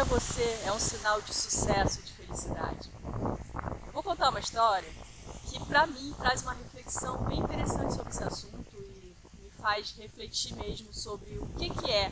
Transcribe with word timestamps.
para 0.00 0.18
você 0.18 0.62
é 0.64 0.72
um 0.72 0.78
sinal 0.78 1.20
de 1.20 1.34
sucesso, 1.34 2.00
de 2.00 2.10
felicidade? 2.14 2.88
Eu 3.86 3.92
vou 3.92 4.02
contar 4.02 4.30
uma 4.30 4.40
história 4.40 4.88
que 5.46 5.62
para 5.66 5.86
mim 5.86 6.14
traz 6.18 6.40
uma 6.40 6.54
reflexão 6.54 7.18
bem 7.24 7.38
interessante 7.38 7.96
sobre 7.96 8.08
esse 8.08 8.24
assunto 8.24 8.76
e 8.78 9.14
me 9.42 9.50
faz 9.60 9.94
refletir 9.98 10.56
mesmo 10.56 10.90
sobre 10.94 11.36
o 11.36 11.46
que, 11.48 11.68
que 11.68 11.90
é 11.90 12.10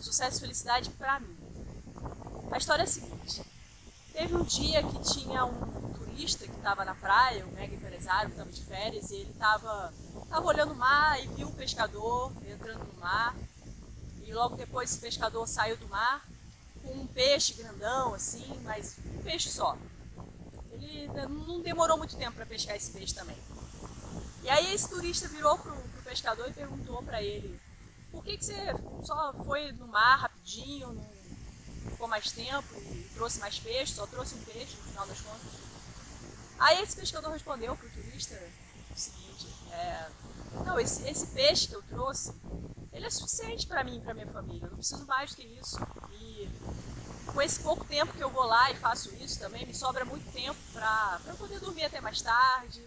sucesso 0.00 0.38
e 0.38 0.40
felicidade 0.40 0.90
para 0.90 1.20
mim. 1.20 1.38
A 2.50 2.58
história 2.58 2.82
é 2.82 2.84
a 2.84 2.88
seguinte: 2.88 3.44
teve 4.12 4.34
um 4.34 4.42
dia 4.42 4.82
que 4.82 4.98
tinha 5.14 5.44
um 5.44 5.92
turista 5.92 6.44
que 6.44 6.56
estava 6.56 6.84
na 6.84 6.96
praia, 6.96 7.46
um 7.46 7.52
mega 7.52 7.72
empresário 7.72 8.30
que 8.30 8.34
estava 8.34 8.50
de 8.50 8.64
férias, 8.64 9.12
e 9.12 9.14
ele 9.14 9.30
estava 9.30 9.94
tava 10.28 10.44
olhando 10.44 10.72
o 10.72 10.76
mar 10.76 11.22
e 11.22 11.28
viu 11.28 11.46
um 11.46 11.54
pescador 11.54 12.32
entrando 12.48 12.82
no 12.82 13.00
mar. 13.00 13.36
E 14.24 14.32
logo 14.32 14.56
depois 14.56 14.90
esse 14.90 14.98
pescador 14.98 15.46
saiu 15.46 15.76
do 15.76 15.86
mar 15.86 16.26
um 16.90 17.06
peixe 17.06 17.54
grandão, 17.54 18.14
assim, 18.14 18.60
mas 18.62 18.96
um 19.04 19.22
peixe 19.22 19.50
só. 19.50 19.76
Ele 20.72 21.08
não 21.28 21.60
demorou 21.60 21.98
muito 21.98 22.16
tempo 22.16 22.36
para 22.36 22.46
pescar 22.46 22.76
esse 22.76 22.90
peixe 22.92 23.14
também. 23.14 23.36
E 24.42 24.50
aí 24.50 24.72
esse 24.72 24.88
turista 24.88 25.28
virou 25.28 25.58
pro, 25.58 25.74
pro 25.74 26.02
pescador 26.02 26.48
e 26.48 26.52
perguntou 26.52 27.02
para 27.02 27.22
ele 27.22 27.60
por 28.10 28.24
que, 28.24 28.38
que 28.38 28.44
você 28.44 28.74
só 29.04 29.32
foi 29.44 29.72
no 29.72 29.86
mar 29.88 30.20
rapidinho, 30.20 30.92
não 30.92 31.90
ficou 31.90 32.08
mais 32.08 32.30
tempo 32.32 32.74
trouxe 33.18 33.40
mais 33.40 33.58
peixe, 33.58 33.94
só 33.94 34.06
trouxe 34.06 34.36
um 34.36 34.42
peixe 34.44 34.76
no 34.76 34.82
final 34.84 35.06
das 35.06 35.20
contas. 35.20 35.50
Aí 36.58 36.80
esse 36.82 36.96
pescador 36.96 37.32
respondeu 37.32 37.76
pro 37.76 37.90
turista 37.90 38.40
o 38.94 38.98
seguinte, 38.98 39.48
é, 39.72 40.08
não, 40.64 40.78
esse, 40.78 41.08
esse 41.08 41.26
peixe 41.28 41.66
que 41.66 41.74
eu 41.74 41.82
trouxe, 41.82 42.32
ele 42.92 43.06
é 43.06 43.10
suficiente 43.10 43.66
para 43.66 43.82
mim 43.82 43.98
e 43.98 44.00
para 44.00 44.14
minha 44.14 44.28
família, 44.28 44.66
eu 44.66 44.70
não 44.70 44.76
preciso 44.76 45.04
mais 45.06 45.30
do 45.30 45.36
que 45.36 45.42
isso. 45.42 45.76
E 46.12 46.48
esse 47.48 47.60
pouco 47.60 47.82
tempo 47.86 48.12
que 48.12 48.22
eu 48.22 48.28
vou 48.28 48.44
lá 48.44 48.70
e 48.70 48.76
faço 48.76 49.14
isso 49.16 49.40
também, 49.40 49.64
me 49.64 49.74
sobra 49.74 50.04
muito 50.04 50.30
tempo 50.32 50.58
para 50.70 51.18
eu 51.26 51.34
poder 51.36 51.58
dormir 51.58 51.84
até 51.84 51.98
mais 51.98 52.20
tarde, 52.20 52.82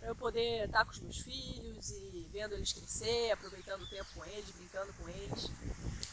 para 0.00 0.08
eu 0.08 0.16
poder 0.16 0.64
estar 0.64 0.84
com 0.84 0.90
os 0.90 0.98
meus 0.98 1.18
filhos 1.18 1.90
e 1.92 2.28
vendo 2.32 2.54
eles 2.54 2.72
crescer, 2.72 3.30
aproveitando 3.30 3.82
o 3.82 3.86
tempo 3.88 4.06
com 4.16 4.24
eles, 4.24 4.50
brincando 4.50 4.92
com 4.94 5.08
eles, 5.08 5.48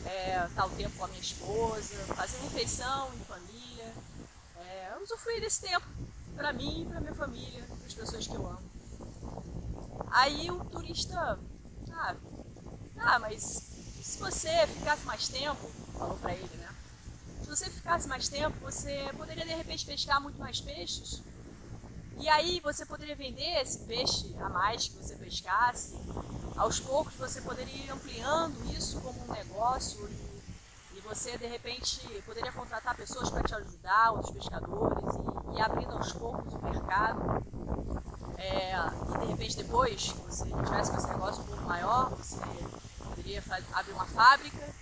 é, 0.06 0.46
estar 0.46 0.66
o 0.68 0.70
tempo 0.70 0.96
com 0.96 1.06
a 1.06 1.08
minha 1.08 1.22
esposa, 1.22 1.98
fazer 2.14 2.38
refeição 2.42 3.12
em 3.16 3.26
família, 3.26 3.94
é, 4.58 4.98
usufruir 5.02 5.42
desse 5.42 5.62
tempo 5.62 5.88
para 6.36 6.54
mim, 6.54 6.86
para 6.88 7.02
minha 7.02 7.16
família, 7.16 7.64
para 7.64 7.88
as 7.88 7.94
pessoas 7.96 8.28
que 8.28 8.36
eu 8.36 8.46
amo. 8.46 8.72
Aí 10.12 10.52
o 10.52 10.64
turista, 10.66 11.40
ah, 11.94 12.16
ah, 13.00 13.20
mas 13.20 13.42
se 14.04 14.20
você 14.20 14.68
ficasse 14.68 15.04
mais 15.04 15.28
tempo, 15.28 15.68
falou 15.98 16.18
para 16.20 16.36
ele, 16.36 16.58
né? 16.58 16.72
Se 17.42 17.48
você 17.50 17.70
ficasse 17.70 18.08
mais 18.08 18.30
tempo, 18.30 18.56
você 18.62 19.10
poderia 19.18 19.46
de 19.46 19.54
repente 19.54 19.86
pescar 19.86 20.22
muito 20.22 20.40
mais 20.40 20.62
peixes. 20.62 21.22
E 22.18 22.30
aí 22.30 22.60
você 22.60 22.86
poderia 22.86 23.16
vender 23.16 23.62
esse 23.62 23.80
peixe 23.80 24.36
a 24.40 24.48
mais 24.48 24.88
que 24.88 24.96
você 24.96 25.16
pescasse. 25.16 25.96
Aos 26.56 26.80
poucos 26.80 27.16
você 27.16 27.42
poderia 27.42 27.86
ir 27.86 27.90
ampliando 27.90 28.56
isso 28.78 29.02
como 29.02 29.20
um 29.24 29.34
negócio 29.34 30.08
e, 30.08 30.98
e 30.98 31.02
você 31.02 31.36
de 31.38 31.48
repente 31.48 32.00
poderia 32.26 32.52
contratar 32.52 32.96
pessoas 32.96 33.30
para 33.30 33.42
te 33.42 33.56
ajudar, 33.56 34.12
outros 34.12 34.32
pescadores, 34.32 35.04
e, 35.54 35.58
e 35.58 35.62
abrindo 35.62 35.94
aos 35.94 36.14
poucos 36.14 36.54
o 36.54 36.62
mercado. 36.62 37.44
É, 38.38 38.74
e 39.16 39.20
de 39.20 39.26
repente 39.26 39.58
depois, 39.58 40.02
se 40.02 40.14
você 40.14 40.46
tivesse 40.46 40.92
com 40.92 40.98
esse 40.98 41.08
negócio 41.08 41.42
um 41.42 41.46
pouco 41.48 41.64
maior, 41.64 42.10
você 42.10 42.40
poderia 43.04 43.44
abrir 43.74 43.94
uma 43.94 44.06
fábrica 44.06 44.81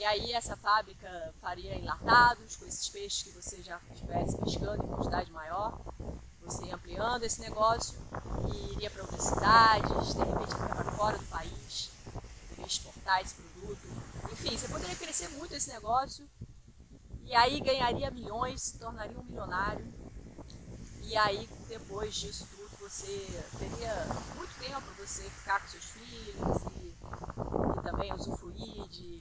e 0.00 0.04
aí 0.06 0.32
essa 0.32 0.56
fábrica 0.56 1.34
faria 1.42 1.76
enlatados 1.76 2.56
com 2.56 2.64
esses 2.64 2.88
peixes 2.88 3.22
que 3.22 3.30
você 3.32 3.62
já 3.62 3.78
estivesse 3.92 4.34
pescando 4.38 4.82
em 4.82 4.88
quantidade 4.88 5.30
maior. 5.30 5.78
Você 6.40 6.64
ia 6.64 6.74
ampliando 6.74 7.22
esse 7.22 7.38
negócio 7.42 7.98
e 8.50 8.72
iria 8.72 8.90
para 8.90 9.02
outras 9.02 9.22
cidades, 9.22 10.14
de 10.14 10.24
repente 10.24 10.54
iria 10.54 10.74
para 10.74 10.92
fora 10.92 11.18
do 11.18 11.26
país, 11.26 11.90
poderia 12.48 12.66
exportar 12.66 13.20
esse 13.20 13.34
produto. 13.34 13.86
Enfim, 14.32 14.56
você 14.56 14.68
poderia 14.68 14.96
crescer 14.96 15.28
muito 15.32 15.54
esse 15.54 15.68
negócio 15.68 16.26
e 17.22 17.34
aí 17.34 17.60
ganharia 17.60 18.10
milhões, 18.10 18.62
se 18.62 18.78
tornaria 18.78 19.18
um 19.18 19.24
milionário. 19.24 19.86
E 21.02 21.14
aí, 21.14 21.46
depois 21.68 22.14
disso 22.14 22.48
tudo, 22.50 22.70
você 22.88 23.26
teria 23.58 24.06
muito 24.34 24.58
tempo 24.58 24.80
para 24.80 25.06
você 25.06 25.24
ficar 25.24 25.60
com 25.60 25.68
seus 25.68 25.84
filhos 25.84 26.62
e, 26.80 26.86
e 26.86 27.82
também 27.82 28.14
usufruir 28.14 28.88
de 28.88 29.20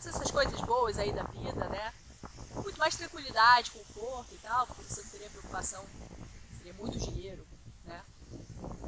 todas 0.00 0.16
essas 0.16 0.30
coisas 0.30 0.60
boas 0.62 0.98
aí 0.98 1.12
da 1.12 1.24
vida, 1.24 1.68
né? 1.68 1.92
Muito 2.54 2.78
mais 2.78 2.96
tranquilidade, 2.96 3.70
conforto 3.70 4.34
e 4.34 4.38
tal, 4.38 4.66
porque 4.66 4.82
você 4.82 5.02
não 5.02 5.10
teria 5.10 5.30
preocupação, 5.30 5.84
seria 6.56 6.72
muito 6.72 6.98
dinheiro, 6.98 7.46
né? 7.84 8.02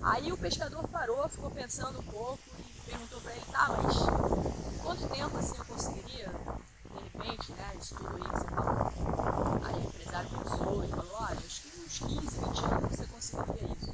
Aí 0.03 0.33
o 0.33 0.39
pescador 0.39 0.89
parou, 0.89 1.29
ficou 1.29 1.51
pensando 1.51 2.01
um 2.01 2.05
pouco 2.05 2.41
e 2.59 2.91
perguntou 2.91 3.21
para 3.21 3.33
ele, 3.33 3.45
tá, 3.53 3.69
mas 3.69 3.97
quanto 4.83 5.09
tempo 5.09 5.37
assim 5.37 5.57
eu 5.59 5.65
conseguiria, 5.67 6.29
de 6.29 7.19
repente, 7.19 7.53
né, 7.53 7.77
isso 7.79 7.95
tudo 7.95 8.17
aí 8.17 8.23
que 8.23 8.39
você 8.39 8.49
falou? 8.49 8.93
Aí 9.65 9.75
o 9.75 9.89
empresário 9.89 10.31
pensou 10.31 10.85
e 10.85 10.89
falou, 10.89 11.17
olha, 11.21 11.39
acho 11.39 11.63
que 11.63 11.81
uns 11.81 11.99
15, 11.99 12.39
20 12.39 12.65
anos 12.65 12.97
você 12.97 13.07
conseguiria 13.07 13.77
isso. 13.77 13.93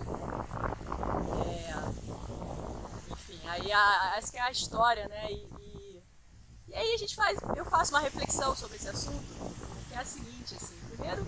É, 1.47 3.13
enfim, 3.13 3.41
aí 3.49 3.73
a, 3.73 4.15
essa 4.17 4.37
é 4.37 4.41
a 4.41 4.51
história, 4.51 5.09
né? 5.09 5.33
E, 5.33 5.58
e, 6.69 6.75
aí 6.75 6.95
a 6.95 6.99
gente 6.99 7.15
faz, 7.15 7.39
eu 7.57 7.65
faço 7.65 7.93
uma 7.93 8.01
reflexão 8.01 8.55
sobre 8.55 8.77
esse 8.77 8.89
assunto, 8.89 9.55
que 9.89 9.95
é 9.95 9.99
a 9.99 10.05
seguinte, 10.05 10.55
assim, 10.55 10.77
primeiro, 10.91 11.27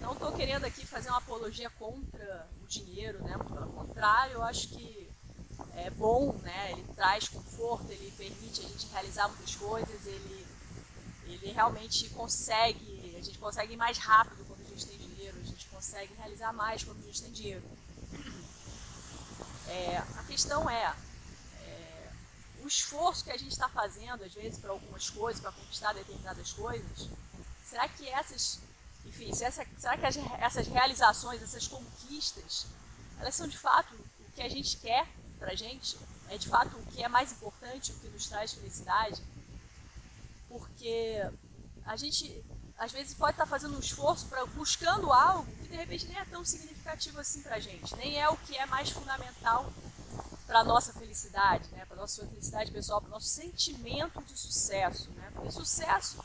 não 0.00 0.12
estou 0.12 0.32
querendo 0.32 0.64
aqui 0.64 0.86
fazer 0.86 1.08
uma 1.08 1.18
apologia 1.18 1.70
contra 1.70 2.48
o 2.62 2.66
dinheiro, 2.66 3.22
né? 3.22 3.36
Pelo 3.38 3.72
contrário, 3.72 4.34
eu 4.34 4.42
acho 4.42 4.68
que 4.68 5.10
é 5.76 5.90
bom, 5.90 6.32
né? 6.42 6.72
Ele 6.72 6.84
traz 6.94 7.28
conforto, 7.28 7.90
ele 7.90 8.12
permite 8.16 8.60
a 8.60 8.68
gente 8.68 8.86
realizar 8.92 9.28
muitas 9.28 9.54
coisas, 9.56 10.06
ele, 10.06 10.46
ele 11.26 11.52
realmente 11.52 12.08
consegue, 12.10 13.16
a 13.18 13.22
gente 13.22 13.38
consegue 13.38 13.74
ir 13.74 13.76
mais 13.76 13.98
rápido 13.98 14.44
consegue 15.84 16.14
realizar 16.14 16.50
mais 16.54 16.82
quando 16.82 16.98
a 17.02 17.06
gente 17.06 17.22
tem 17.22 17.30
dinheiro. 17.30 17.62
É, 19.68 19.98
a 19.98 20.24
questão 20.24 20.68
é, 20.68 20.94
o 22.64 22.68
esforço 22.68 23.22
que 23.22 23.30
a 23.30 23.36
gente 23.36 23.52
está 23.52 23.68
fazendo, 23.68 24.24
às 24.24 24.32
vezes, 24.32 24.58
para 24.58 24.70
algumas 24.70 25.10
coisas, 25.10 25.40
para 25.40 25.52
conquistar 25.52 25.92
determinadas 25.92 26.52
coisas, 26.52 27.10
será 27.62 27.86
que 27.88 28.08
essas, 28.08 28.58
enfim, 29.04 29.30
essa, 29.30 29.66
será 29.76 29.98
que 29.98 30.06
as, 30.06 30.16
essas 30.40 30.66
realizações, 30.66 31.42
essas 31.42 31.68
conquistas, 31.68 32.66
elas 33.20 33.34
são 33.34 33.46
de 33.46 33.58
fato 33.58 33.94
o 33.94 34.32
que 34.32 34.40
a 34.40 34.48
gente 34.48 34.78
quer 34.78 35.06
para 35.38 35.52
a 35.52 35.54
gente? 35.54 35.98
É 36.30 36.38
de 36.38 36.48
fato 36.48 36.74
o 36.78 36.86
que 36.86 37.02
é 37.02 37.08
mais 37.08 37.32
importante, 37.32 37.92
o 37.92 37.98
que 37.98 38.08
nos 38.08 38.26
traz 38.28 38.54
felicidade? 38.54 39.22
Porque 40.48 41.22
a 41.84 41.96
gente 41.96 42.42
às 42.78 42.90
vezes 42.90 43.12
pode 43.14 43.32
estar 43.32 43.46
fazendo 43.46 43.76
um 43.76 43.78
esforço 43.78 44.26
para 44.26 44.44
buscando 44.46 45.12
algo 45.12 45.46
que 45.56 45.68
de 45.68 45.76
repente 45.76 46.06
nem 46.06 46.18
é 46.18 46.24
tão 46.24 46.44
significativo 46.44 47.20
assim 47.20 47.42
para 47.42 47.56
a 47.56 47.60
gente, 47.60 47.94
nem 47.96 48.20
é 48.20 48.28
o 48.28 48.36
que 48.38 48.56
é 48.56 48.64
mais 48.66 48.88
fundamental 48.90 49.70
para 50.46 50.60
a 50.60 50.64
nossa 50.64 50.92
felicidade, 50.92 51.68
né? 51.70 51.84
para 51.86 51.96
a 51.96 52.00
nossa 52.00 52.26
felicidade 52.26 52.70
pessoal, 52.70 53.00
para 53.00 53.08
o 53.08 53.12
nosso 53.12 53.28
sentimento 53.28 54.22
de 54.22 54.38
sucesso. 54.38 55.10
Né? 55.12 55.30
Porque 55.34 55.50
sucesso, 55.50 56.18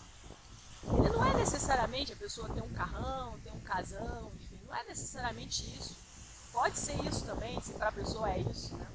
ele 0.84 1.10
não 1.10 1.26
é 1.26 1.34
necessariamente 1.36 2.14
a 2.14 2.16
pessoa 2.16 2.50
ter 2.50 2.62
um 2.62 2.74
carrão, 2.74 3.40
ter 3.40 3.52
um 3.52 3.62
casão, 3.62 4.32
enfim, 4.40 4.60
não 4.68 4.76
é 4.76 4.84
necessariamente 4.86 5.64
isso. 5.78 5.96
Pode 6.52 6.78
ser 6.78 7.00
isso 7.06 7.26
também, 7.26 7.60
se 7.62 7.74
para 7.74 7.90
a 7.90 7.92
pessoa 7.92 8.30
é 8.32 8.40
isso, 8.40 8.76
né? 8.76 8.88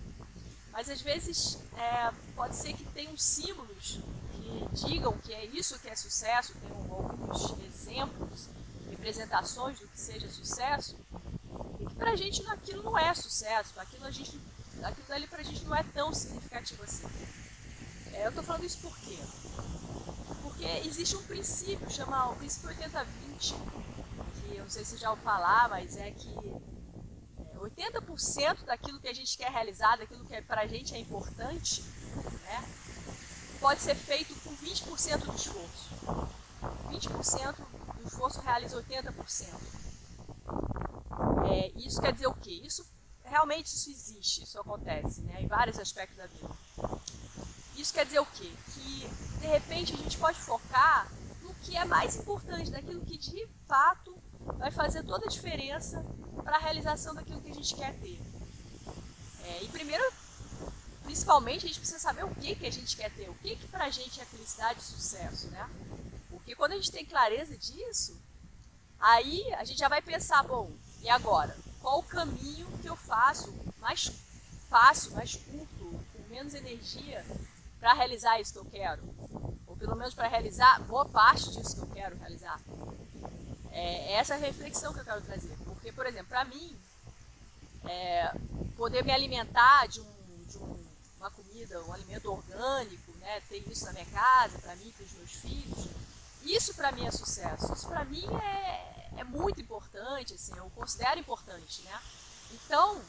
Mas 0.72 0.90
às 0.90 1.00
vezes 1.00 1.58
é, 1.76 2.12
pode 2.34 2.56
ser 2.56 2.72
que 2.72 2.84
tenham 2.86 3.16
símbolos 3.16 4.00
que 4.32 4.68
digam 4.86 5.16
que 5.18 5.32
é 5.32 5.44
isso 5.44 5.78
que 5.78 5.88
é 5.88 5.94
sucesso, 5.94 6.52
tem 6.54 6.70
alguns 6.70 7.54
exemplos, 7.62 8.48
representações 8.90 9.78
do 9.78 9.86
que 9.86 10.00
seja 10.00 10.28
sucesso, 10.28 10.96
e 11.78 11.86
que 11.86 11.94
pra 11.94 12.16
gente 12.16 12.44
aquilo 12.48 12.82
não 12.82 12.98
é 12.98 13.14
sucesso, 13.14 13.78
aquilo, 13.78 14.04
a 14.04 14.10
gente, 14.10 14.36
aquilo 14.84 15.12
ali 15.12 15.26
pra 15.26 15.42
gente 15.42 15.64
não 15.64 15.74
é 15.74 15.82
tão 15.82 16.12
significativo 16.12 16.82
assim. 16.82 17.06
É, 18.12 18.26
eu 18.26 18.32
tô 18.32 18.42
falando 18.42 18.64
isso 18.64 18.78
por 18.78 18.96
quê? 18.98 19.18
Porque 20.42 20.64
existe 20.86 21.16
um 21.16 21.22
princípio, 21.22 21.90
chama 21.90 22.30
o 22.30 22.36
princípio 22.36 22.70
80-20, 22.70 23.54
que 24.34 24.56
eu 24.56 24.62
não 24.62 24.70
sei 24.70 24.84
se 24.84 24.96
já 24.96 25.10
ouviu 25.10 25.24
falar, 25.24 25.68
mas 25.68 25.96
é 25.96 26.10
que 26.10 26.34
80% 27.58 28.62
é, 28.62 28.64
daquilo 28.66 29.00
que 29.00 29.08
a 29.08 29.14
gente 29.14 29.36
quer 29.36 29.50
realizar, 29.50 29.96
daquilo 29.96 30.24
que 30.24 30.34
é, 30.34 30.42
pra 30.42 30.66
gente 30.66 30.94
é 30.94 30.98
importante, 30.98 31.82
né, 32.42 32.64
pode 33.60 33.80
ser 33.80 33.94
feito 33.94 34.34
com 34.40 34.54
20% 34.56 35.24
do 35.24 35.34
esforço. 35.34 35.90
20% 36.90 37.54
do 38.00 38.06
esforço 38.06 38.40
realiza 38.40 38.80
80%. 38.82 39.84
É, 41.50 41.72
isso 41.76 42.00
quer 42.00 42.12
dizer 42.12 42.26
o 42.26 42.34
quê? 42.34 42.60
Isso 42.64 42.84
realmente 43.34 43.66
isso 43.66 43.90
existe, 43.90 44.44
isso 44.44 44.60
acontece, 44.60 45.20
né, 45.22 45.42
em 45.42 45.48
vários 45.48 45.76
aspectos 45.76 46.16
da 46.16 46.26
vida. 46.28 46.48
Isso 47.76 47.92
quer 47.92 48.06
dizer 48.06 48.20
o 48.20 48.26
quê? 48.26 48.48
Que 48.72 49.08
de 49.40 49.46
repente 49.48 49.92
a 49.92 49.96
gente 49.96 50.16
pode 50.18 50.38
focar 50.38 51.10
no 51.42 51.52
que 51.54 51.76
é 51.76 51.84
mais 51.84 52.14
importante, 52.14 52.70
naquilo 52.70 53.04
que 53.04 53.18
de 53.18 53.44
fato 53.66 54.16
vai 54.56 54.70
fazer 54.70 55.02
toda 55.02 55.26
a 55.26 55.28
diferença 55.28 56.06
para 56.44 56.56
a 56.56 56.60
realização 56.60 57.12
daquilo 57.12 57.40
que 57.40 57.50
a 57.50 57.54
gente 57.54 57.74
quer 57.74 57.98
ter. 57.98 58.20
É, 59.42 59.64
e 59.64 59.68
primeiro, 59.68 60.04
principalmente, 61.02 61.64
a 61.64 61.68
gente 61.68 61.80
precisa 61.80 61.98
saber 61.98 62.24
o 62.24 62.34
que, 62.36 62.54
que 62.54 62.66
a 62.66 62.72
gente 62.72 62.96
quer 62.96 63.10
ter, 63.10 63.28
o 63.28 63.34
que, 63.34 63.56
que 63.56 63.66
para 63.66 63.86
a 63.86 63.90
gente 63.90 64.20
é 64.20 64.24
felicidade 64.24 64.78
e 64.78 64.84
sucesso, 64.84 65.48
né? 65.48 65.68
Porque 66.30 66.54
quando 66.54 66.72
a 66.72 66.76
gente 66.76 66.92
tem 66.92 67.04
clareza 67.04 67.56
disso, 67.56 68.16
aí 69.00 69.52
a 69.54 69.64
gente 69.64 69.78
já 69.78 69.88
vai 69.88 70.00
pensar, 70.00 70.44
bom, 70.44 70.70
e 71.02 71.08
agora? 71.08 71.56
Qual 71.84 71.98
o 71.98 72.02
caminho 72.02 72.66
que 72.80 72.88
eu 72.88 72.96
faço 72.96 73.52
mais 73.78 74.10
fácil, 74.70 75.12
mais 75.12 75.34
curto, 75.34 76.00
com 76.14 76.28
menos 76.30 76.54
energia 76.54 77.22
para 77.78 77.92
realizar 77.92 78.40
isso 78.40 78.54
que 78.54 78.58
eu 78.58 78.64
quero? 78.64 79.02
Ou 79.66 79.76
pelo 79.76 79.94
menos 79.94 80.14
para 80.14 80.26
realizar 80.26 80.80
boa 80.84 81.04
parte 81.04 81.50
disso 81.50 81.76
que 81.76 81.82
eu 81.82 81.88
quero 81.88 82.16
realizar. 82.16 82.58
É 83.70 84.14
essa 84.14 84.34
reflexão 84.34 84.94
que 84.94 85.00
eu 85.00 85.04
quero 85.04 85.20
trazer. 85.20 85.54
Porque, 85.62 85.92
por 85.92 86.06
exemplo, 86.06 86.28
para 86.28 86.46
mim, 86.46 86.74
é, 87.84 88.32
poder 88.78 89.04
me 89.04 89.12
alimentar 89.12 89.86
de, 89.86 90.00
um, 90.00 90.44
de 90.48 90.56
um, 90.56 90.86
uma 91.18 91.30
comida, 91.30 91.84
um 91.84 91.92
alimento 91.92 92.32
orgânico, 92.32 93.12
né, 93.18 93.42
ter 93.50 93.58
isso 93.70 93.84
na 93.84 93.92
minha 93.92 94.06
casa, 94.06 94.58
para 94.58 94.74
mim, 94.76 94.90
para 94.96 95.04
os 95.04 95.12
meus 95.12 95.32
filhos, 95.32 95.88
isso 96.44 96.72
para 96.72 96.92
mim 96.92 97.06
é 97.06 97.10
sucesso. 97.10 97.74
Isso 97.74 97.86
para 97.86 98.06
mim 98.06 98.24
é, 98.42 98.93
é 99.16 99.24
muito 99.24 99.60
importante, 99.60 100.34
assim, 100.34 100.56
eu 100.56 100.70
considero 100.74 101.20
importante, 101.20 101.82
né? 101.82 101.98
Então, 102.52 103.00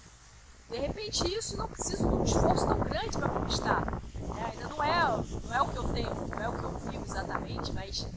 de 0.69 0.78
repente 0.78 1.28
isso 1.34 1.57
não 1.57 1.68
precisa 1.68 2.07
de 2.07 2.16
um 2.16 2.24
esforço 2.24 2.68
tão 2.68 2.80
grande 2.80 3.18
para 3.18 3.30
conquistar. 3.30 3.86
Né? 3.86 4.52
Ainda 4.52 4.68
não 4.69 4.84
é, 4.84 5.24
não 5.44 5.54
é 5.54 5.62
o 5.62 5.69
que 5.69 5.78
eu 5.78 5.94
tenho, 5.94 6.13
não 6.13 6.40
é 6.40 6.50
o 6.50 6.57
que 6.57 6.63
eu 6.63 6.72
vivo 6.80 7.06
exatamente, 7.06 7.72
mas 7.74 8.07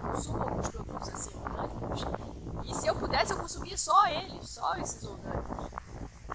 consumo 0.00 0.42
alguns 0.42 0.68
produtos 0.68 1.08
assim 1.08 1.30
orgânicos. 1.34 2.00
E 2.64 2.74
se 2.74 2.86
eu 2.86 2.94
pudesse, 2.94 3.32
eu 3.32 3.38
consumia 3.38 3.76
só 3.76 4.06
eles, 4.06 4.48
só 4.48 4.74
esses 4.76 5.02
orgânicos. 5.04 5.68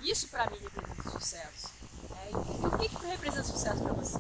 Isso 0.01 0.27
para 0.27 0.50
mim 0.50 0.57
representa 0.57 1.09
sucesso. 1.09 1.69
É, 2.12 2.31
e 2.31 2.68
o 2.68 2.77
que, 2.77 2.89
que 2.89 3.06
representa 3.06 3.44
sucesso 3.44 3.81
para 3.81 3.94
você? 3.94 4.19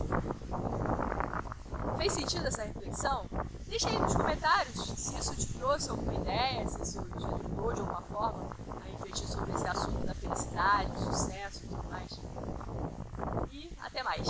fez 2.03 2.13
sentido 2.13 2.45
essa 2.47 2.63
reflexão? 2.63 3.25
Deixa 3.65 3.87
aí 3.87 3.97
nos 3.97 4.13
comentários 4.13 4.75
se 4.75 5.17
isso 5.17 5.35
te 5.37 5.53
trouxe 5.53 5.89
alguma 5.89 6.13
ideia, 6.13 6.67
se 6.67 6.81
isso 6.81 7.01
te 7.01 7.25
ajudou 7.25 7.73
de 7.73 7.79
alguma 7.79 8.01
forma 8.01 8.49
a 8.69 8.91
refletir 8.91 9.25
sobre 9.25 9.53
esse 9.53 9.65
assunto 9.65 10.05
da 10.05 10.13
felicidade, 10.13 10.91
do 10.91 10.99
sucesso 10.99 11.63
e 11.63 11.67
tudo 11.69 11.83
mais. 11.89 12.11
E 13.51 13.71
até 13.81 14.03
mais! 14.03 14.27